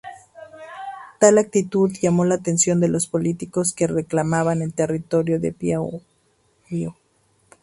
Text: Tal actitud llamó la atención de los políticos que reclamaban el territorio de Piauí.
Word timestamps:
Tal 1.19 1.37
actitud 1.37 1.91
llamó 2.01 2.25
la 2.25 2.33
atención 2.33 2.79
de 2.79 2.87
los 2.87 3.05
políticos 3.05 3.71
que 3.73 3.85
reclamaban 3.85 4.63
el 4.63 4.73
territorio 4.73 5.39
de 5.39 5.51
Piauí. 5.53 6.01